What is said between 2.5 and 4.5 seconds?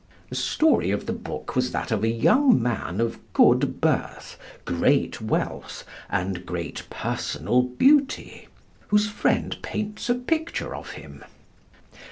man of good birth,